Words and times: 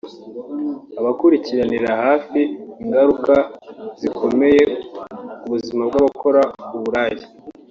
Abakurikiranira 0.99 1.89
hafi 2.03 2.41
ingaruka 2.83 3.33
zikomeye 3.99 4.61
ku 5.41 5.45
buzima 5.53 5.81
bw’abakora 5.89 6.41
uburaya 6.75 7.25